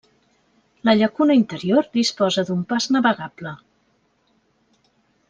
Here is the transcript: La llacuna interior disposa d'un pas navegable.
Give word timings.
La 0.87 0.93
llacuna 1.01 1.35
interior 1.39 1.89
disposa 1.99 2.45
d'un 2.47 2.63
pas 2.73 2.87
navegable. 2.97 3.55